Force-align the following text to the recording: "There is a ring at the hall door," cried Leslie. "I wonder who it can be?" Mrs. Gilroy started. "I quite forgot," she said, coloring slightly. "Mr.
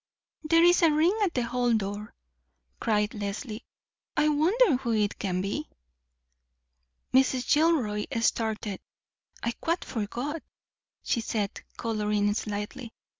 "There 0.43 0.63
is 0.63 0.81
a 0.81 0.89
ring 0.89 1.15
at 1.21 1.35
the 1.35 1.43
hall 1.43 1.75
door," 1.75 2.15
cried 2.79 3.13
Leslie. 3.13 3.63
"I 4.17 4.29
wonder 4.29 4.77
who 4.77 4.93
it 4.93 5.19
can 5.19 5.41
be?" 5.41 5.69
Mrs. 7.13 7.47
Gilroy 7.53 8.05
started. 8.19 8.79
"I 9.43 9.51
quite 9.51 9.85
forgot," 9.85 10.41
she 11.03 11.21
said, 11.21 11.51
coloring 11.77 12.33
slightly. 12.33 12.85
"Mr. 12.85 12.91